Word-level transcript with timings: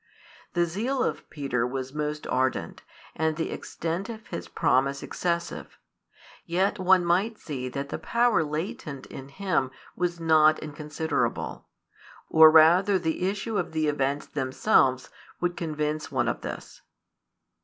The 0.53 0.65
zeal 0.65 1.03
of 1.03 1.29
Peter 1.29 1.67
was 1.67 1.93
most 1.93 2.25
ardent, 2.25 2.81
and 3.15 3.35
the 3.37 3.51
extent 3.51 4.09
of 4.09 4.25
his 4.25 4.47
promise 4.47 5.03
excessive; 5.03 5.77
yet 6.43 6.79
one 6.79 7.05
might 7.05 7.37
see 7.37 7.69
that 7.69 7.89
the 7.89 7.99
power 7.99 8.43
latent 8.43 9.05
in 9.05 9.29
him 9.29 9.69
was 9.95 10.19
not 10.19 10.57
inconsiderable, 10.57 11.67
or 12.31 12.49
rather 12.49 12.97
the 12.97 13.29
issue 13.29 13.59
of 13.59 13.73
the 13.73 13.85
events 13.85 14.25
themselves 14.25 15.11
would 15.39 15.55
convince 15.55 16.11
one 16.11 16.27
of 16.27 16.41
this. 16.41 16.81